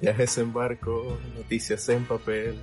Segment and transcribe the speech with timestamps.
[0.00, 2.58] Viajes en barco, noticias en papel.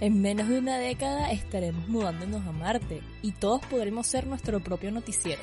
[0.00, 4.90] En menos de una década estaremos mudándonos a Marte y todos podremos ser nuestro propio
[4.90, 5.40] noticiero.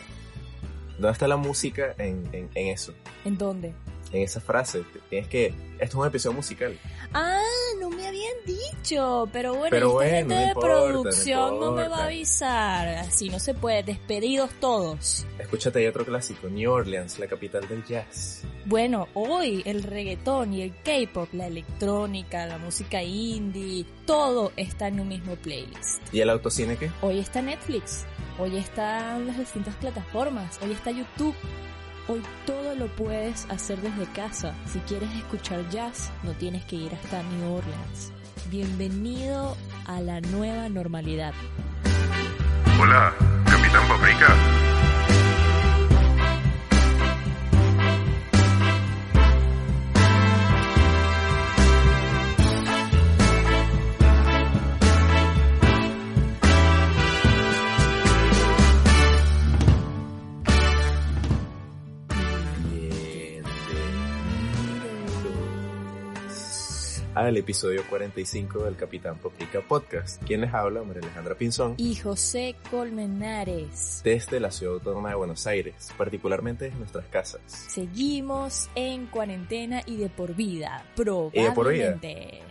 [0.94, 2.94] ¿Dónde está la música en, en, en eso?
[3.24, 3.74] ¿En dónde?
[4.12, 4.84] En esa frase.
[5.10, 5.48] Tienes que.
[5.48, 6.78] Esto es un episodio musical.
[7.14, 7.42] Ah,
[7.80, 9.30] no me habían dicho.
[9.32, 12.88] Pero bueno, Pero esta bueno, gente no de importa, producción no, me va a avisar.
[12.88, 13.84] Así no se puede.
[13.84, 15.26] Despedidos todos.
[15.38, 16.50] Escúchate, hay otro clásico.
[16.50, 18.44] New Orleans, la capital del jazz.
[18.66, 25.00] Bueno, hoy el reggaetón y el K-pop, la electrónica, la música indie, todo está en
[25.00, 26.02] un mismo playlist.
[26.14, 26.92] ¿Y el autocine qué?
[27.02, 28.06] Hoy está Netflix,
[28.38, 31.34] hoy están las distintas plataformas, hoy está YouTube.
[32.10, 34.56] Hoy todo lo puedes hacer desde casa.
[34.66, 38.12] Si quieres escuchar jazz, no tienes que ir hasta New Orleans.
[38.50, 41.36] Bienvenido a la nueva normalidad.
[42.82, 43.14] Hola,
[43.46, 44.69] Capitán Paprika.
[67.30, 70.22] Al episodio 45 del Capitán Paprika Podcast.
[70.24, 70.82] ¿Quién les habla?
[70.82, 71.76] María Alejandra Pinzón.
[71.78, 74.02] Y José Colmenares.
[74.04, 77.42] Desde la ciudad autónoma de Buenos Aires, particularmente desde nuestras casas.
[77.46, 80.84] Seguimos en cuarentena y de por vida.
[80.96, 81.04] ¿Y
[81.44, 82.00] de por vida?
[82.00, 82.42] Probablemente.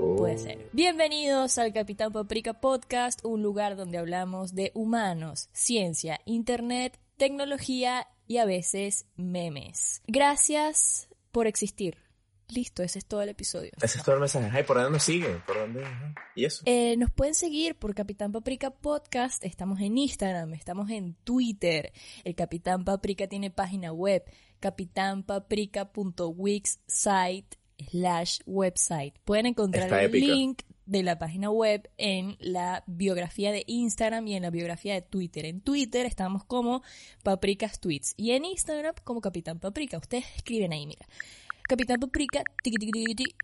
[0.00, 0.16] Oh.
[0.16, 0.70] Puede ser.
[0.72, 8.38] Bienvenidos al Capitán Paprika Podcast, un lugar donde hablamos de humanos, ciencia, internet, tecnología y
[8.38, 10.02] a veces memes.
[10.08, 12.05] Gracias por existir.
[12.48, 13.72] Listo, ese es todo el episodio.
[13.82, 14.48] Ese es todo el mensaje.
[14.52, 15.42] Ay, ¿por dónde nos siguen?
[15.46, 15.84] ¿Por dónde?
[16.36, 16.62] ¿Y eso?
[16.64, 19.44] Eh, nos pueden seguir por Capitán Paprika Podcast.
[19.44, 21.92] Estamos en Instagram, estamos en Twitter.
[22.24, 24.22] El Capitán Paprika tiene página web,
[24.60, 27.56] capitanpaprika.wixsite
[27.90, 29.18] slash website.
[29.24, 34.36] Pueden encontrar Está el link de la página web en la biografía de Instagram y
[34.36, 35.46] en la biografía de Twitter.
[35.46, 36.82] En Twitter estamos como
[37.22, 39.98] Paprikas Tweets y en Instagram como Capitán Paprika.
[39.98, 41.06] Ustedes escriben ahí, mira.
[41.68, 42.44] Capitán Paprika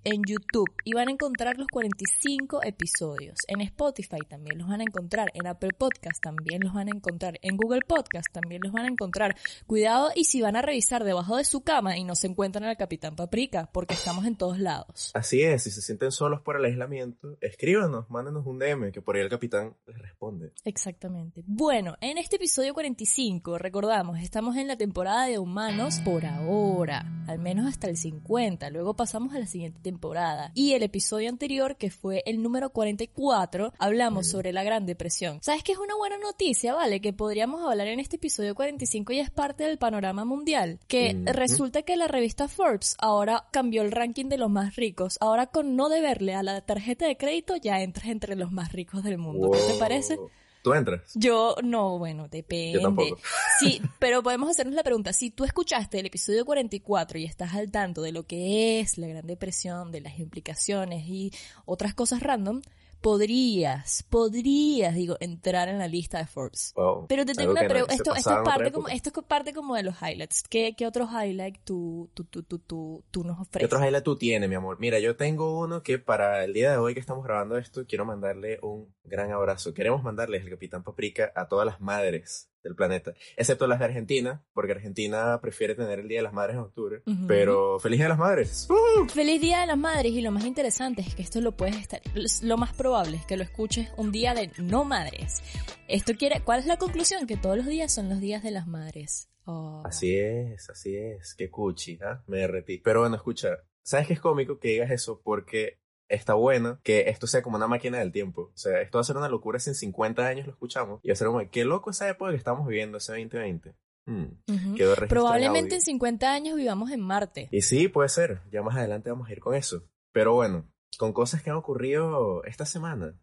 [0.04, 3.36] en YouTube y van a encontrar los 45 episodios.
[3.48, 7.38] En Spotify también los van a encontrar, en Apple Podcast también los van a encontrar,
[7.42, 9.34] en Google Podcast también los van a encontrar.
[9.66, 12.76] Cuidado y si van a revisar debajo de su cama y no se encuentran al
[12.76, 15.10] Capitán Paprika, porque estamos en todos lados.
[15.14, 19.16] Así es, si se sienten solos por el aislamiento, escríbanos, mándenos un DM que por
[19.16, 20.52] ahí el capitán les responde.
[20.64, 21.42] Exactamente.
[21.46, 27.40] Bueno, en este episodio 45, recordamos, estamos en la temporada de humanos por ahora, al
[27.40, 30.50] menos hasta el 50, luego pasamos a la siguiente temporada.
[30.54, 35.38] Y el episodio anterior, que fue el número 44, hablamos sobre la Gran Depresión.
[35.42, 37.00] ¿Sabes qué es una buena noticia, vale?
[37.00, 40.78] Que podríamos hablar en este episodio 45 y es parte del panorama mundial.
[40.88, 45.18] Que resulta que la revista Forbes ahora cambió el ranking de los más ricos.
[45.20, 49.02] Ahora con no deberle a la tarjeta de crédito ya entras entre los más ricos
[49.02, 49.50] del mundo.
[49.50, 49.78] ¿Qué te Wow.
[49.78, 50.18] parece?
[50.62, 51.02] ¿Tú entras?
[51.14, 52.74] Yo no, bueno, depende.
[52.74, 53.18] Yo tampoco.
[53.58, 57.70] Sí, pero podemos hacernos la pregunta, si tú escuchaste el episodio 44 y estás al
[57.70, 61.32] tanto de lo que es la Gran Depresión, de las implicaciones y
[61.64, 62.62] otras cosas random,
[63.02, 66.72] podrías, podrías, digo, entrar en la lista de Forbes.
[66.76, 67.06] Wow.
[67.08, 69.82] Pero te tengo una pregunta, esto, esto es parte como, esto es parte como de
[69.82, 70.44] los highlights.
[70.48, 73.66] ¿Qué, qué otros highlights tú, tú, tú, tú, tú, tú nos ¿Qué ofreces?
[73.66, 74.78] otros highlights tú tienes, mi amor?
[74.80, 78.04] Mira, yo tengo uno que para el día de hoy que estamos grabando esto, quiero
[78.04, 79.74] mandarle un gran abrazo.
[79.74, 84.44] Queremos mandarles el Capitán Paprika a todas las madres del planeta, excepto las de Argentina,
[84.52, 87.02] porque Argentina prefiere tener el Día de las Madres en octubre.
[87.26, 88.68] Pero feliz Día de las Madres.
[88.70, 89.08] ¡Uh!
[89.08, 92.00] Feliz Día de las Madres y lo más interesante es que esto lo puedes estar,
[92.42, 95.42] lo más probable es que lo escuches un día de no madres.
[95.88, 97.26] Esto quiere, ¿cuál es la conclusión?
[97.26, 99.28] Que todos los días son los días de las madres.
[99.44, 99.82] Oh.
[99.84, 101.34] Así es, así es.
[101.34, 102.22] Qué cuchi, ¿ah?
[102.26, 102.78] Me derretí.
[102.78, 105.20] Pero bueno, escucha, ¿sabes qué es cómico que digas eso?
[105.22, 105.80] Porque
[106.12, 108.52] está bueno que esto sea como una máquina del tiempo.
[108.54, 111.00] O sea, esto va a ser una locura si en 50 años lo escuchamos.
[111.02, 113.74] Y va a ser como, qué loco esa época que estamos viviendo, ese 2020.
[114.04, 117.48] Hmm, en Probablemente en 50 años vivamos en Marte.
[117.50, 118.42] Y sí, puede ser.
[118.50, 119.84] Ya más adelante vamos a ir con eso.
[120.12, 120.68] Pero bueno,
[120.98, 123.18] con cosas que han ocurrido esta semana,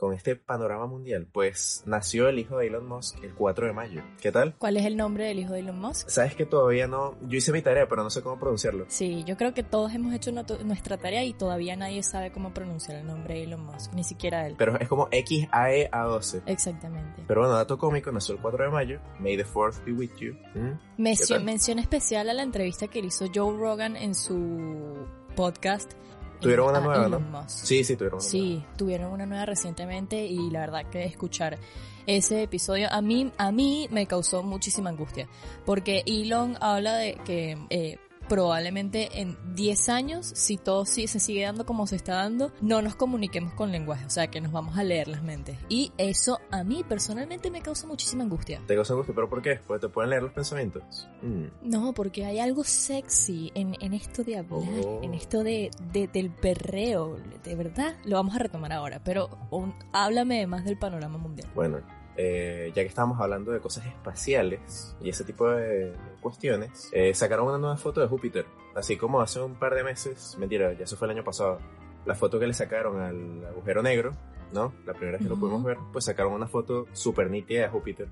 [0.00, 4.02] con este panorama mundial, pues nació el hijo de Elon Musk el 4 de mayo.
[4.18, 4.54] ¿Qué tal?
[4.56, 6.08] ¿Cuál es el nombre del hijo de Elon Musk?
[6.08, 7.16] Sabes que todavía no.
[7.28, 8.86] Yo hice mi tarea, pero no sé cómo pronunciarlo.
[8.88, 12.96] Sí, yo creo que todos hemos hecho nuestra tarea y todavía nadie sabe cómo pronunciar
[12.96, 14.54] el nombre de Elon Musk, ni siquiera él.
[14.56, 16.44] Pero es como XAEA12.
[16.46, 17.22] Exactamente.
[17.28, 19.00] Pero bueno, dato cómico, nació el 4 de mayo.
[19.18, 20.32] May the 4th be with you.
[20.54, 20.78] ¿Mm?
[20.96, 25.06] Mención, mención especial a la entrevista que le hizo Joe Rogan en su
[25.36, 25.92] podcast.
[26.40, 27.20] Tuvieron una a nueva, ¿no?
[27.20, 27.64] Musk.
[27.66, 31.58] Sí, sí, tuvieron una Sí, tuvieron una nueva recientemente y la verdad que escuchar
[32.06, 35.28] ese episodio a mí a mí me causó muchísima angustia
[35.64, 37.98] porque Elon habla de que eh,
[38.30, 42.80] probablemente en 10 años, si todo sí se sigue dando como se está dando, no
[42.80, 45.58] nos comuniquemos con lenguaje, o sea, que nos vamos a leer las mentes.
[45.68, 48.62] Y eso a mí personalmente me causa muchísima angustia.
[48.66, 49.58] Te causa angustia, pero ¿por qué?
[49.66, 51.08] Porque te pueden leer los pensamientos.
[51.22, 51.68] Mm.
[51.68, 55.00] No, porque hay algo sexy en, en esto de hablar, Oh.
[55.02, 57.96] en esto de, de- del perreo, de verdad.
[58.04, 61.50] Lo vamos a retomar ahora, pero un- háblame más del panorama mundial.
[61.54, 61.80] Bueno,
[62.22, 67.46] eh, ya que estábamos hablando de cosas espaciales y ese tipo de cuestiones, eh, sacaron
[67.48, 68.44] una nueva foto de Júpiter.
[68.74, 71.58] Así como hace un par de meses, mentira, ya eso fue el año pasado,
[72.04, 74.14] la foto que le sacaron al agujero negro,
[74.52, 74.72] ¿no?
[74.84, 75.40] La primera vez que lo Ujú.
[75.46, 78.08] pudimos ver, pues sacaron una foto súper nítida de Júpiter.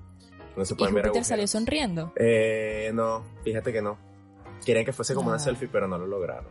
[0.55, 1.51] Donde se Y pueden ver Júpiter salió agujeros.
[1.51, 2.13] sonriendo.
[2.15, 3.97] Eh, no, fíjate que no.
[4.65, 5.39] Querían que fuese como una Ah.
[5.39, 6.47] selfie, pero no lo lograron.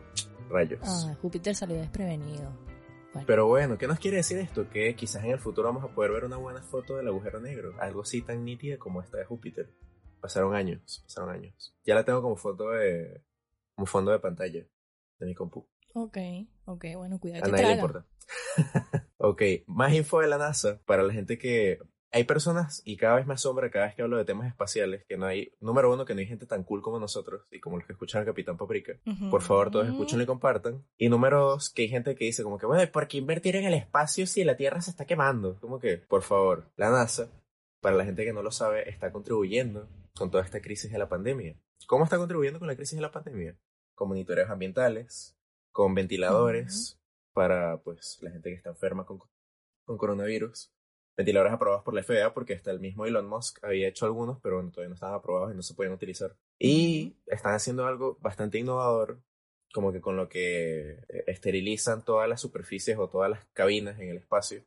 [0.49, 0.81] Rayos.
[0.83, 2.51] Ah, Júpiter salió desprevenido.
[3.13, 3.27] Bueno.
[3.27, 4.69] Pero bueno, ¿qué nos quiere decir esto?
[4.69, 7.75] Que quizás en el futuro vamos a poder ver una buena foto del agujero negro.
[7.81, 9.75] Algo así tan nítida como esta de Júpiter.
[10.21, 11.75] Pasaron años, pasaron años.
[11.85, 13.25] Ya la tengo como foto de...
[13.75, 14.67] como fondo de pantalla
[15.19, 15.69] de mi compu.
[15.95, 16.19] Ok,
[16.67, 18.07] ok, bueno, cuidado A nadie le importa.
[19.19, 21.79] ok, más info de la NASA para la gente que...
[22.11, 25.19] Hay personas, y cada vez me asombra cada vez que hablo de temas espaciales, que
[25.19, 27.87] no hay, número uno, que no hay gente tan cool como nosotros, y como los
[27.87, 28.95] que escuchan al Capitán Paprika.
[29.31, 30.87] Por favor, todos escúchenlo y compartan.
[30.97, 33.57] Y número dos, que hay gente que dice como que, bueno, ¿y ¿por qué invertir
[33.57, 35.61] en el espacio si la Tierra se está quemando?
[35.61, 37.31] Como que, por favor, la NASA,
[37.81, 41.09] para la gente que no lo sabe, está contribuyendo con toda esta crisis de la
[41.09, 41.57] pandemia.
[41.87, 43.57] ¿Cómo está contribuyendo con la crisis de la pandemia?
[43.95, 45.37] Con monitoreos ambientales,
[45.73, 46.99] con ventiladores
[47.35, 49.21] para, pues, la gente que está enferma con,
[49.85, 50.73] con coronavirus.
[51.19, 54.55] Ventiladores aprobados por la FDA porque hasta el mismo Elon Musk había hecho algunos, pero
[54.55, 56.37] bueno, todavía no estaban aprobados y no se podían utilizar.
[56.61, 59.21] Y están haciendo algo bastante innovador,
[59.75, 64.11] como que con lo que eh, esterilizan todas las superficies o todas las cabinas en
[64.11, 64.63] el espacio.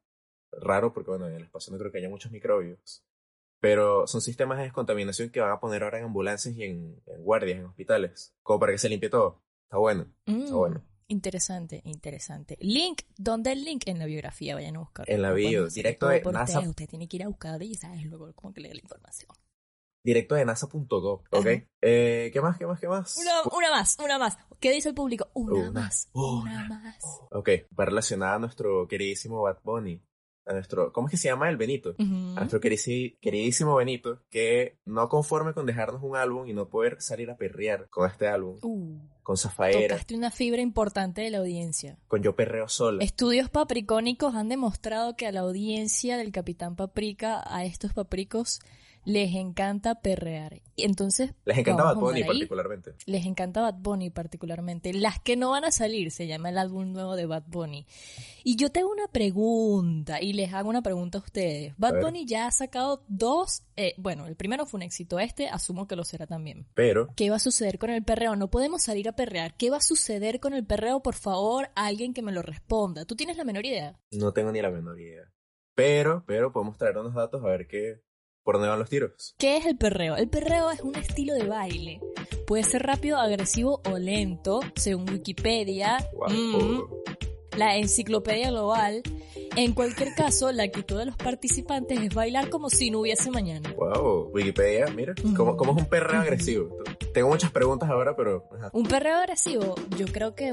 [0.51, 3.01] Raro porque, bueno, en el espacio no creo que haya muchos microbios.
[3.61, 7.23] Pero son sistemas de descontaminación que van a poner ahora en ambulancias y en, en
[7.23, 8.35] guardias, en hospitales.
[8.43, 9.41] Como para que se limpie todo.
[9.63, 10.05] Está bueno.
[10.25, 10.83] Mm, Está bueno.
[11.11, 12.57] Interesante, interesante.
[12.61, 13.83] Link, ¿dónde el link?
[13.85, 15.13] En la biografía, vayan a buscarlo.
[15.13, 16.61] En la bio, directo de NASA.
[16.61, 19.29] Usted tiene que ir a buscar y sabes luego como que leer la información.
[20.05, 21.47] Directo de nasa.gov, ¿ok?
[21.81, 22.57] Eh, ¿Qué más?
[22.57, 22.79] ¿Qué más?
[22.79, 23.17] ¿Qué más?
[23.17, 24.37] Una, una más, una más.
[24.61, 25.29] ¿Qué dice el público?
[25.33, 27.03] Una, Una, más, una, más.
[27.31, 30.01] Ok, va relacionada a nuestro queridísimo Bad Bunny.
[30.45, 31.95] A nuestro, ¿cómo es que se llama el Benito?
[31.99, 37.29] A nuestro queridísimo Benito, que no conforme con dejarnos un álbum y no poder salir
[37.29, 41.97] a perrear con este álbum, Uh, con Zafaera, tocaste una fibra importante de la audiencia.
[42.07, 43.03] con Yo Perreo Sola.
[43.03, 48.59] Estudios papricónicos han demostrado que a la audiencia del Capitán Paprika, a estos papricos,
[49.03, 50.61] les encanta perrear.
[50.75, 52.27] Y entonces, Les encanta Bad Bunny ahí.
[52.27, 52.93] particularmente.
[53.05, 54.93] les encanta Bad Bunny particularmente.
[54.93, 57.85] Las que no van a salir, se llama el álbum nuevo de Bad Bunny.
[58.43, 61.73] Y yo tengo una pregunta, y les hago una pregunta a ustedes.
[61.77, 62.01] Bad A.
[62.01, 65.95] Bunny ya ha sacado dos, eh, bueno, el primero fue un éxito, este asumo que
[65.95, 66.65] lo será también.
[66.73, 68.35] Pero, ¿Qué va a suceder con el perreo?
[68.35, 69.55] No podemos salir a perrear.
[69.55, 71.01] ¿Qué va a suceder con el perreo?
[71.01, 73.05] Por favor, alguien que me lo responda.
[73.05, 73.99] ¿Tú tienes la menor idea?
[74.11, 75.23] no tengo ni la menor idea.
[75.75, 78.01] Pero, pero podemos traer unos datos a ver qué,
[78.43, 79.35] por dónde van los tiros.
[79.37, 80.15] ¿Qué es el perreo?
[80.15, 82.01] El perreo es un estilo de baile.
[82.47, 86.31] Puede ser rápido, agresivo o lento, según Wikipedia, Guau.
[86.31, 86.81] mm,
[87.57, 89.01] la enciclopedia global.
[89.55, 93.73] En cualquier caso, la actitud de los participantes es bailar como si no hubiese mañana.
[93.75, 96.77] Wow, Wikipedia, mira, ¿cómo, cómo es un perreo agresivo?
[97.13, 98.45] Tengo muchas preguntas ahora, pero...
[98.55, 98.69] ajá.
[98.73, 100.51] Un perreo agresivo, yo creo que,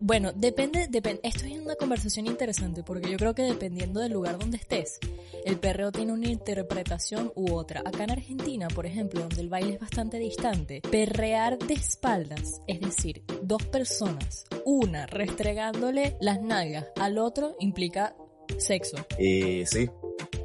[0.00, 4.38] bueno, depende, depende, esto es una conversación interesante porque yo creo que dependiendo del lugar
[4.38, 4.98] donde estés,
[5.44, 7.80] el perreo tiene una interpretación u otra.
[7.84, 12.80] Acá en Argentina, por ejemplo, donde el baile es bastante distante, perrear de espaldas, es
[12.80, 18.16] decir, dos personas, una restregándole las nalgas al otro implica
[18.58, 18.96] sexo.
[19.18, 19.88] Y sí,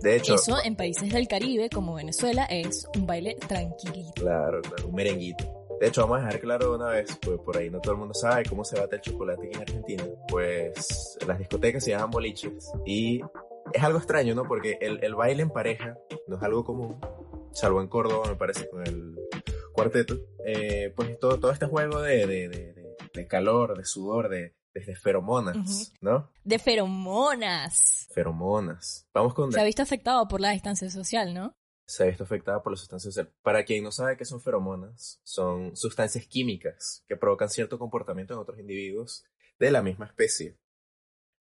[0.01, 0.35] de hecho...
[0.35, 4.13] Eso en países del Caribe como Venezuela es un baile tranquilito.
[4.15, 5.58] Claro, claro, un merenguito.
[5.79, 7.99] De hecho, vamos a dejar claro de una vez, pues por ahí no todo el
[7.99, 10.03] mundo sabe cómo se bate el chocolate aquí en Argentina.
[10.27, 12.71] Pues las discotecas se llaman boliches.
[12.85, 13.21] Y
[13.73, 14.43] es algo extraño, ¿no?
[14.43, 16.99] Porque el, el baile en pareja no es algo común,
[17.53, 19.15] salvo en Córdoba, me parece, con el
[19.73, 20.17] cuarteto.
[20.45, 22.75] Eh, pues todo, todo este juego de, de,
[23.13, 25.93] de, calor, de sudor, de, de feromonas.
[26.01, 26.29] ¿no?
[26.43, 28.09] De feromonas.
[28.13, 29.07] Feromonas.
[29.13, 29.51] Vamos con...
[29.51, 31.55] Se ha visto afectado por la distancia social, ¿no?
[31.89, 33.27] Se ha visto afectada por las sustancias.
[33.41, 38.39] Para quien no sabe qué son feromonas, son sustancias químicas que provocan cierto comportamiento en
[38.39, 39.25] otros individuos
[39.57, 40.55] de la misma especie.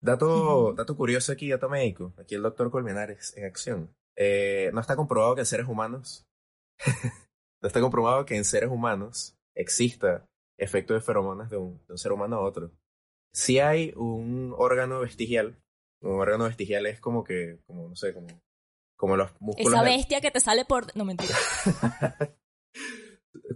[0.03, 0.75] Dato, Ujú.
[0.75, 2.13] dato curioso aquí, dato médico.
[2.19, 3.97] Aquí el doctor Colmenares en acción.
[4.17, 6.27] Eh, no está comprobado que en seres humanos,
[7.63, 10.27] no está comprobado que en seres humanos exista
[10.59, 12.71] efecto de feromonas de un, de un ser humano a otro.
[13.33, 15.59] Si hay un órgano vestigial,
[16.03, 18.27] un órgano vestigial es como que, como no sé, como,
[18.97, 19.73] como los músculos.
[19.73, 20.95] Esa de- bestia que te sale por...
[20.97, 21.35] No, mentira.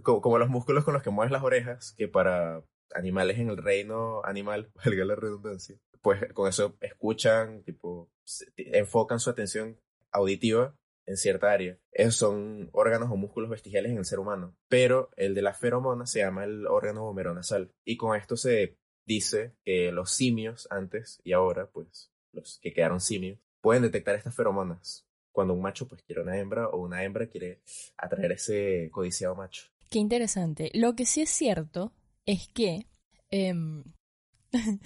[0.03, 3.57] co- como, los músculos con los que mueves las orejas, que para animales en el
[3.57, 8.09] reino animal, valga la redundancia, pues con eso escuchan, tipo,
[8.57, 9.79] enfocan su atención
[10.11, 11.77] auditiva en cierta área.
[11.91, 14.55] Esos son órganos o músculos vestigiales en el ser humano.
[14.67, 17.73] Pero el de la feromona se llama el órgano vomeronasal.
[17.83, 18.77] Y con esto se
[19.07, 24.35] dice que los simios antes y ahora, pues, los que quedaron simios, pueden detectar estas
[24.35, 25.07] feromonas.
[25.39, 27.61] Cuando un macho pues quiere una hembra o una hembra quiere
[27.95, 29.67] atraer ese codiciado macho.
[29.89, 30.69] Qué interesante.
[30.73, 31.93] Lo que sí es cierto
[32.25, 32.87] es que.
[33.31, 33.85] em,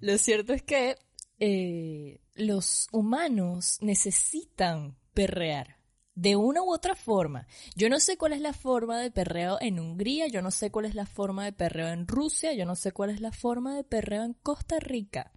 [0.00, 0.98] lo cierto es que
[1.40, 5.78] eh, los humanos necesitan perrear.
[6.14, 7.46] De una u otra forma.
[7.74, 10.84] Yo no sé cuál es la forma de perreo en Hungría, yo no sé cuál
[10.84, 13.84] es la forma de perreo en Rusia, yo no sé cuál es la forma de
[13.84, 15.32] perreo en Costa Rica.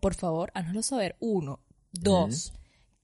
[0.00, 1.16] Por favor, hánoslo saber.
[1.20, 1.60] Uno.
[1.92, 2.54] Dos.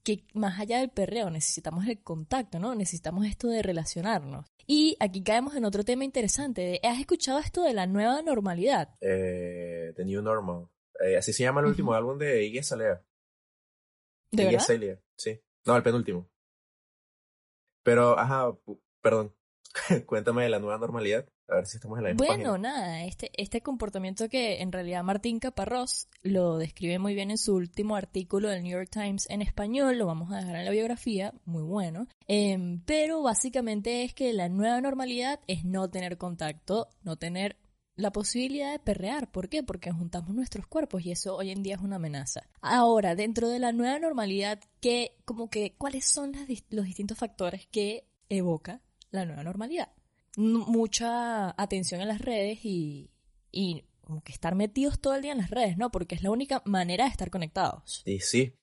[0.07, 2.73] Que más allá del perreo necesitamos el contacto, ¿no?
[2.75, 4.45] Necesitamos esto de relacionarnos.
[4.65, 6.61] Y aquí caemos en otro tema interesante.
[6.61, 8.95] de- ¿Has escuchado esto de la nueva normalidad?
[9.01, 10.69] Eh, The New Normal.
[11.03, 13.03] Eh, así se llama el último álbum de Iggy Azalea.
[14.31, 14.55] ¿De Iggy?
[14.55, 15.41] Azalea, sí.
[15.65, 16.29] No, el penúltimo.
[17.83, 18.57] Pero, ajá,
[19.01, 19.35] perdón.
[20.05, 21.27] Cuéntame de la nueva normalidad.
[21.49, 22.69] A ver si estamos en la misma Bueno, página.
[22.69, 27.55] nada, este, este comportamiento que en realidad Martín Caparrós lo describe muy bien en su
[27.55, 31.33] último artículo del New York Times en español, lo vamos a dejar en la biografía,
[31.45, 32.07] muy bueno.
[32.27, 37.55] Em, pero básicamente es que la nueva normalidad es no tener contacto, no tener
[37.95, 39.31] la posibilidad de perrear.
[39.31, 39.63] ¿Por qué?
[39.63, 42.41] Porque juntamos nuestros cuerpos y eso hoy en día es una amenaza.
[42.61, 47.67] Ahora, dentro de la nueva normalidad, ¿qué, como que, ¿cuáles son las los distintos factores
[47.67, 49.89] que evoca la nueva normalidad?
[50.37, 53.11] Mucha atención en las redes y,
[53.51, 55.91] y como que estar metidos todo el día en las redes, ¿no?
[55.91, 58.03] Porque es la única manera de estar conectados.
[58.05, 58.53] Y sí,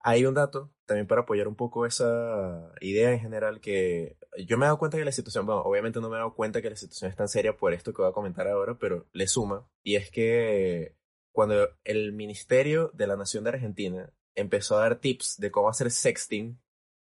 [0.00, 4.16] hay un dato también para apoyar un poco esa idea en general que
[4.46, 6.62] yo me he dado cuenta que la situación, bueno, obviamente no me he dado cuenta
[6.62, 9.26] que la situación es tan seria por esto que voy a comentar ahora, pero le
[9.26, 9.68] suma.
[9.82, 10.94] Y es que
[11.32, 15.90] cuando el Ministerio de la Nación de Argentina empezó a dar tips de cómo hacer
[15.90, 16.58] sexting,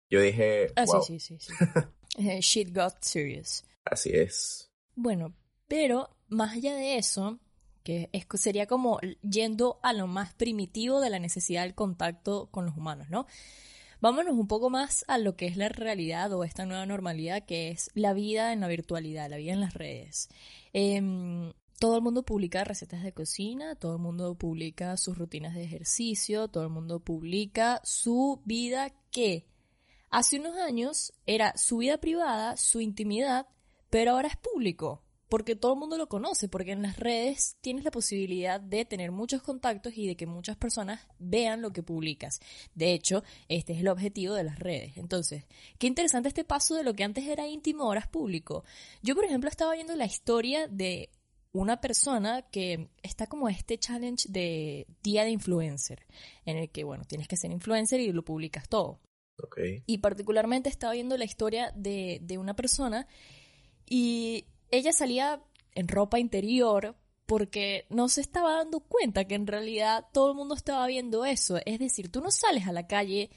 [0.08, 1.52] yo dije, Ah, wow, sí, sí, sí.
[1.52, 1.64] sí.
[2.18, 3.62] Eh, Shit got serious.
[3.90, 4.70] Así es.
[4.94, 5.34] Bueno,
[5.68, 7.38] pero más allá de eso,
[7.82, 12.66] que es, sería como yendo a lo más primitivo de la necesidad del contacto con
[12.66, 13.26] los humanos, ¿no?
[14.00, 17.70] Vámonos un poco más a lo que es la realidad o esta nueva normalidad que
[17.70, 20.28] es la vida en la virtualidad, la vida en las redes.
[20.72, 25.64] Em, todo el mundo publica recetas de cocina, todo el mundo publica sus rutinas de
[25.64, 29.46] ejercicio, todo el mundo publica su vida que
[30.10, 33.46] hace unos años era su vida privada, su intimidad,
[33.96, 37.82] pero ahora es público, porque todo el mundo lo conoce, porque en las redes tienes
[37.82, 42.40] la posibilidad de tener muchos contactos y de que muchas personas vean lo que publicas.
[42.74, 44.98] De hecho, este es el objetivo de las redes.
[44.98, 45.46] Entonces,
[45.78, 48.64] qué interesante este paso de lo que antes era íntimo, ahora es público.
[49.00, 51.08] Yo, por ejemplo, estaba viendo la historia de
[51.52, 56.04] una persona que está como este challenge de día de influencer,
[56.44, 59.00] en el que, bueno, tienes que ser influencer y lo publicas todo.
[59.42, 59.58] Ok.
[59.86, 63.06] Y particularmente estaba viendo la historia de, de una persona
[63.86, 65.42] y ella salía
[65.74, 70.54] en ropa interior porque no se estaba dando cuenta que en realidad todo el mundo
[70.54, 71.58] estaba viendo eso.
[71.66, 73.30] Es decir, tú no sales a la calle,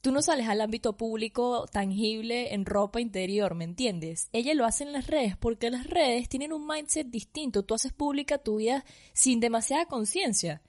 [0.00, 4.28] tú no sales al ámbito público tangible en ropa interior, ¿me entiendes?
[4.32, 7.64] Ella lo hace en las redes porque las redes tienen un mindset distinto.
[7.64, 10.62] Tú haces pública tu vida sin demasiada conciencia.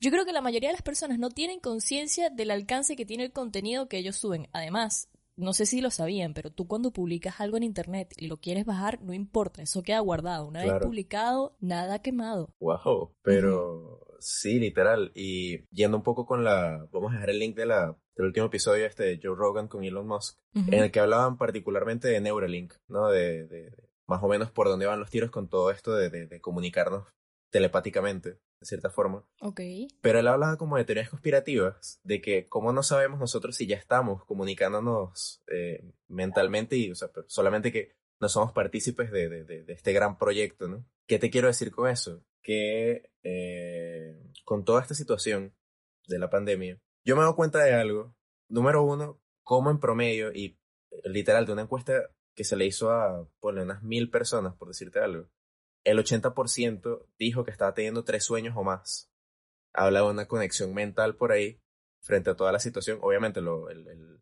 [0.00, 3.24] Yo creo que la mayoría de las personas no tienen conciencia del alcance que tiene
[3.24, 4.48] el contenido que ellos suben.
[4.52, 5.08] Además,
[5.38, 8.64] no sé si lo sabían, pero tú cuando publicas algo en internet y lo quieres
[8.66, 10.46] bajar, no importa, eso queda guardado.
[10.46, 12.50] Una vez publicado, nada quemado.
[12.60, 15.12] Wow, pero sí, literal.
[15.14, 18.46] Y yendo un poco con la, vamos a dejar el link de la, del último
[18.46, 22.74] episodio este de Joe Rogan con Elon Musk, en el que hablaban particularmente de Neuralink,
[22.88, 23.08] ¿no?
[23.08, 26.08] De, de- de más o menos por dónde van los tiros con todo esto de-
[26.10, 27.04] de comunicarnos
[27.50, 29.24] telepáticamente, de cierta forma.
[29.40, 29.60] Ok.
[30.00, 33.76] Pero él hablaba como de teorías conspirativas, de que cómo no sabemos nosotros si ya
[33.76, 39.44] estamos comunicándonos eh, mentalmente y, o sea, pero solamente que no somos partícipes de, de-
[39.44, 40.84] de- de este gran proyecto, ¿no?
[41.06, 42.22] ¿Qué te quiero decir con eso?
[42.42, 45.54] Que eh, con toda esta situación
[46.06, 48.14] de la pandemia, yo me dado cuenta de algo.
[48.48, 50.58] Número uno, cómo en promedio, y
[50.90, 54.68] eh, literal, de una encuesta que se le hizo a, ponle, unas mil personas, por
[54.68, 55.28] decirte algo,
[55.90, 59.10] el 80% dijo que estaba teniendo tres sueños o más.
[59.74, 61.60] Habla de una conexión mental por ahí
[62.02, 62.98] frente a toda la situación.
[63.02, 64.20] Obviamente lo, el- el-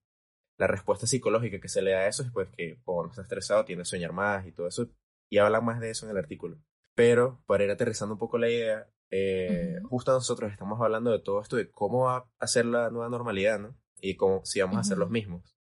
[0.58, 3.64] la respuesta psicológica que se le da a eso es pues que cuando está estresado
[3.64, 4.88] tiende a soñar más y todo eso.
[5.30, 6.56] Y hablan más de eso en el artículo.
[6.94, 11.42] Pero para ir aterrizando un poco la idea, eh, justo nosotros estamos hablando de todo
[11.42, 13.76] esto, de cómo va a ser la nueva normalidad, ¿no?
[14.00, 15.56] Y cómo, si vamos a ser los mismos.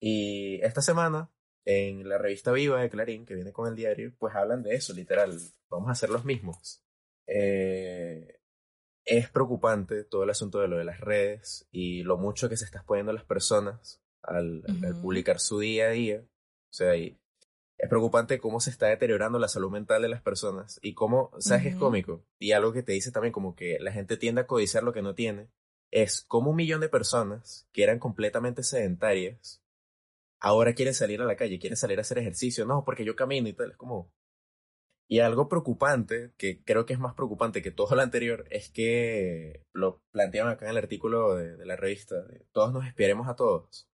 [0.00, 1.30] Y esta semana
[1.64, 4.92] en la revista Viva de Clarín, que viene con el diario, pues hablan de eso,
[4.92, 5.38] literal.
[5.68, 6.82] Vamos a ser los mismos.
[7.26, 8.40] Eh,
[9.04, 12.64] es preocupante todo el asunto de lo de las redes y lo mucho que se
[12.64, 14.62] está exponiendo las personas al,
[15.00, 16.20] publicar su día a día.
[16.20, 17.18] O sea, y
[17.78, 21.66] es preocupante cómo se está deteriorando la salud mental de las personas y cómo, ¿sabes
[21.66, 22.24] es cómico?
[22.38, 25.02] Y algo que te dice también como que la gente tiende a codiciar lo que
[25.02, 25.50] no tiene,
[25.90, 29.62] es como un millón de personas que eran completamente sedentarias,
[30.40, 33.48] ahora quieren salir a la calle, quieren salir a hacer ejercicio, no, porque yo camino
[33.48, 34.12] y tal, es como...
[35.08, 39.66] Y algo preocupante, que creo que es más preocupante que todo lo anterior, es que
[39.72, 43.34] lo planteaban acá en el artículo de, de la revista, de todos nos espiaremos a
[43.34, 43.88] todos.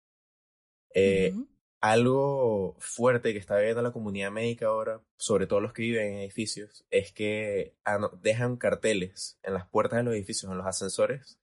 [0.94, 1.34] Eh,
[1.80, 6.18] algo fuerte que está viendo la comunidad médica ahora, sobre todo los que viven en
[6.20, 7.76] edificios, es que
[8.22, 11.38] dejan carteles en las puertas de los edificios, en los ascensores,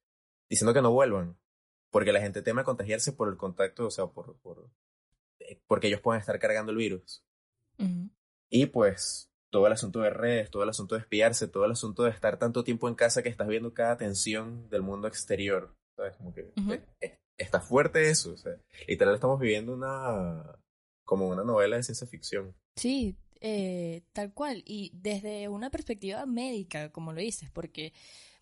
[0.49, 1.37] diciendo que no vuelvan,
[1.91, 4.69] porque la gente teme contagiarse por el contacto, o sea, por, por
[5.67, 7.23] porque ellos pueden estar cargando el virus.
[8.49, 12.03] Y pues todo el asunto de redes, todo el asunto de espiarse, todo el asunto
[12.03, 15.75] de estar tanto tiempo en casa que estás viendo cada tensión del mundo exterior.
[15.95, 16.15] ¿Sabes?
[16.17, 18.33] Como que eh, eh, está fuerte eso.
[18.33, 18.53] O sea,
[18.87, 20.59] literal estamos viviendo una
[21.05, 22.55] como una novela de ciencia ficción.
[22.75, 24.63] Sí, eh, tal cual.
[24.65, 27.93] Y desde una perspectiva médica, como lo dices, porque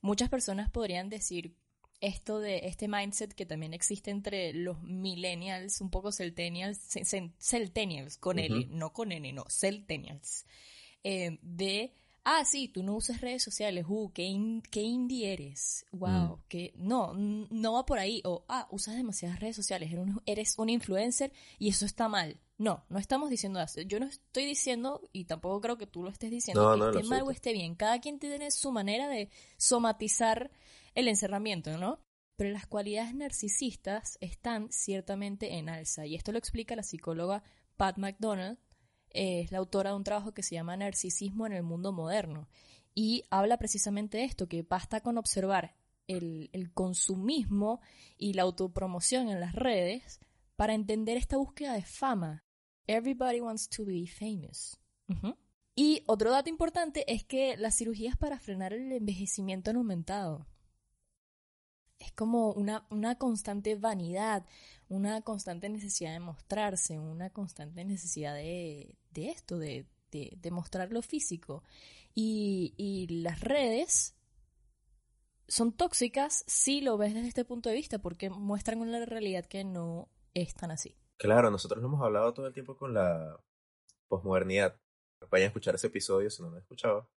[0.01, 1.57] muchas personas podrían decir
[2.01, 7.31] esto de este mindset que también existe entre los millennials, un poco centennials, ce- ce-
[7.39, 8.75] centennials, con L, Ujú.
[8.75, 10.45] no con N, no, centennials,
[11.03, 11.93] eh, de,
[12.23, 16.43] ah, sí, tú no usas redes sociales, uh, qué, in- qué indie eres, wow, Mm.
[16.49, 20.55] que no, no va por ahí, o, ah, usas demasiadas redes sociales, eres un, eres
[20.57, 22.39] un influencer y eso está mal.
[22.57, 23.81] No, no estamos diciendo eso.
[23.81, 26.99] Yo no estoy diciendo, y tampoco creo que tú lo estés diciendo, No, que no,
[26.99, 27.73] esté mal o esté bien.
[27.73, 30.51] Cada quien tiene su manera de somatizar
[30.95, 31.99] el encerramiento, ¿no?
[32.35, 36.05] Pero las cualidades narcisistas están ciertamente en alza.
[36.05, 37.43] Y esto lo explica la psicóloga
[37.77, 38.57] Pat McDonald.
[39.09, 42.47] eh, es la autora de un trabajo que se llama Narcisismo en el mundo moderno.
[42.93, 45.75] Y habla precisamente de esto, que basta con observar
[46.07, 47.79] el, consumismo
[48.17, 50.19] y la autopromoción en las redes
[50.55, 52.43] para entender esta búsqueda de fama.
[52.87, 54.77] Everybody wants to be famous.
[55.75, 60.47] Y otro dato importante es que las cirugías para frenar el envejecimiento han aumentado.
[62.01, 64.43] Es como una, una constante vanidad,
[64.89, 70.91] una constante necesidad de mostrarse, una constante necesidad de, de esto, de, de, de mostrar
[70.91, 71.63] lo físico.
[72.15, 74.15] Y, y las redes
[75.47, 79.63] son tóxicas si lo ves desde este punto de vista, porque muestran una realidad que
[79.63, 80.97] no es tan así.
[81.17, 83.39] Claro, nosotros lo hemos hablado todo el tiempo con la
[84.07, 84.75] posmodernidad.
[85.29, 87.07] Vayan a escuchar ese episodio si no lo han escuchado.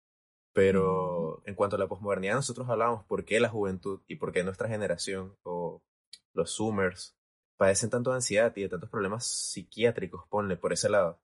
[0.55, 4.41] Pero en cuanto a la posmodernidad, nosotros hablamos por qué la juventud y por qué
[4.41, 5.83] nuestra generación o
[6.33, 7.17] los Zoomers
[7.57, 11.19] padecen tanto de ansiedad y de tantos problemas psiquiátricos, ponle por ese lado.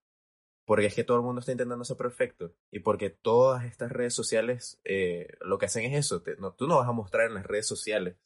[0.66, 4.14] Porque es que todo el mundo está intentando ser perfecto y porque todas estas redes
[4.14, 6.22] sociales eh, lo que hacen es eso.
[6.38, 8.18] no, tú no vas a mostrar en las redes sociales.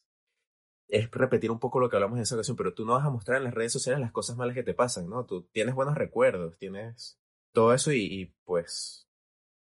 [0.88, 3.12] Es repetir un poco lo que hablamos en esa ocasión, pero tú no vas a
[3.12, 5.24] mostrar en las redes sociales las cosas malas que te pasan, ¿no?
[5.28, 7.20] Tú tienes buenos recuerdos, tienes
[7.52, 9.05] todo eso y, y, pues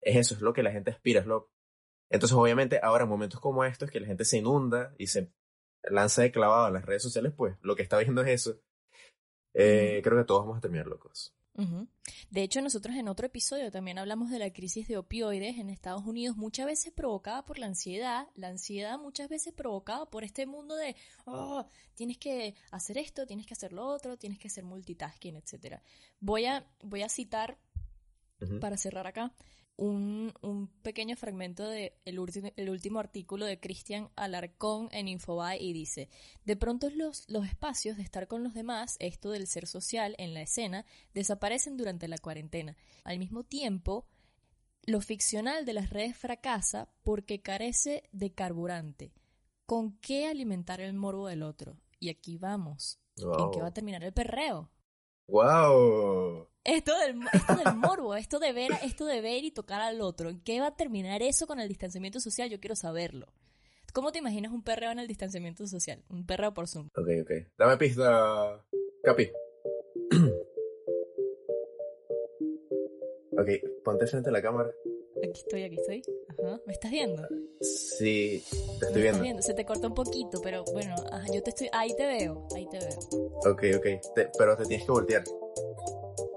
[0.04, 1.50] es eso, es lo que la gente aspira, es lo...
[2.10, 5.32] Entonces obviamente ahora en momentos como estos que la gente se inunda y se
[5.82, 8.60] lanza de clavado a las redes sociales, pues lo que está viendo es eso.
[9.54, 10.00] Eh.
[10.02, 11.34] Creo que todos vamos a terminar locos.
[12.30, 16.04] De hecho, nosotros en otro episodio también hablamos de la crisis de opioides en Estados
[16.04, 20.74] Unidos, muchas veces provocada por la ansiedad, la ansiedad muchas veces provocada por este mundo
[20.74, 21.64] de, oh,
[21.94, 25.80] tienes que hacer esto, tienes que hacer lo otro, tienes que hacer multitasking, etcétera.
[26.18, 27.56] Voy a, voy a citar,
[28.60, 29.32] para cerrar acá,
[29.76, 35.60] un, un pequeño fragmento de el, último, el último artículo de Cristian Alarcón en Infobae
[35.60, 36.08] y dice,
[36.44, 40.34] de pronto los, los espacios de estar con los demás, esto del ser social en
[40.34, 42.76] la escena, desaparecen durante la cuarentena.
[43.02, 44.06] Al mismo tiempo,
[44.86, 49.12] lo ficcional de las redes fracasa porque carece de carburante.
[49.66, 51.78] ¿Con qué alimentar el morbo del otro?
[51.98, 53.00] Y aquí vamos.
[53.16, 54.70] ¿En qué va a terminar el perreo?
[55.26, 56.48] ¡Wow!
[56.64, 60.30] Esto del, esto del morbo, esto de ver, esto de ver y tocar al otro.
[60.30, 62.48] ¿En qué va a terminar eso con el distanciamiento social?
[62.48, 63.26] Yo quiero saberlo.
[63.92, 66.02] ¿Cómo te imaginas un perreo en el distanciamiento social?
[66.08, 66.88] Un perreo por Zoom.
[66.96, 67.30] Ok, ok.
[67.58, 68.64] Dame pista,
[69.02, 69.30] Capi.
[73.38, 73.48] ok,
[73.84, 74.70] ponte frente a la cámara.
[75.18, 76.02] Aquí estoy, aquí estoy.
[76.28, 76.60] Ajá.
[76.66, 77.22] ¿Me estás viendo?
[77.60, 79.22] Sí, te ¿Me estoy estás viendo.
[79.22, 79.42] viendo?
[79.42, 81.68] Se te corta un poquito, pero bueno, ajá, yo te estoy.
[81.72, 82.98] Ahí te veo, ahí te veo.
[83.50, 83.86] Ok, ok.
[84.14, 85.22] Te- pero te tienes que voltear.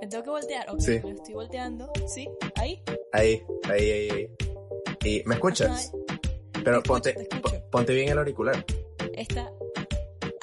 [0.07, 0.69] ¿Me tengo que voltear?
[0.69, 0.93] Ok, Sí.
[0.93, 1.91] estoy volteando.
[2.07, 2.29] ¿Sí?
[2.55, 2.81] ¿Ahí?
[3.11, 4.29] Ahí, ahí, ahí, ahí.
[5.03, 5.91] ¿Y me escuchas?
[6.07, 6.19] Ajá.
[6.63, 7.27] Pero Te ponte,
[7.69, 8.63] ponte bien el auricular.
[9.11, 9.51] Está.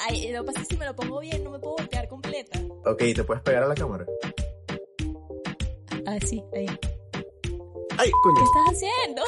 [0.07, 2.07] Ay, lo que pasa es que si me lo pongo bien, no me puedo voltear
[2.09, 2.61] completa.
[2.85, 4.05] Ok, ¿te puedes pegar a la cámara?
[6.09, 6.67] Así, ahí.
[7.97, 8.45] ¡Ay, ¿Qué coño!
[8.45, 9.23] estás haciendo?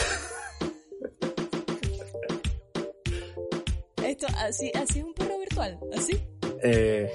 [4.05, 6.23] Esto, así, así es un perro virtual, así.
[6.63, 7.11] Eh,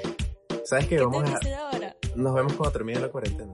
[0.65, 0.95] ¿Sabes qué?
[0.97, 1.70] ¿Qué Vamos a...
[2.21, 3.51] Nos vemos cuando termine la cuarentena.